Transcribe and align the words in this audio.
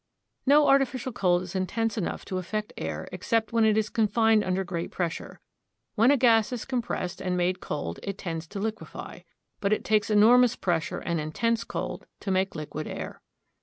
No 0.47 0.67
artificial 0.67 1.11
cold 1.11 1.43
is 1.43 1.53
intense 1.55 1.95
enough 1.95 2.25
to 2.25 2.39
affect 2.39 2.73
air 2.75 3.07
except 3.11 3.53
when 3.53 3.65
it 3.65 3.77
is 3.77 3.91
confined 3.91 4.43
under 4.43 4.63
great 4.63 4.89
pressure. 4.89 5.39
When 5.93 6.09
a 6.09 6.17
gas 6.17 6.51
is 6.51 6.65
compressed 6.65 7.21
and 7.21 7.37
made 7.37 7.59
cold 7.59 7.99
it 8.01 8.17
tends 8.17 8.47
to 8.47 8.59
liquefy. 8.59 9.19
But 9.59 9.73
it 9.73 9.85
takes 9.85 10.09
enormous 10.09 10.55
pressure 10.55 10.97
and 10.97 11.19
intense 11.19 11.63
cold 11.63 12.07
to 12.21 12.31
make 12.31 12.55
liquid 12.55 12.87
air. 12.87 13.21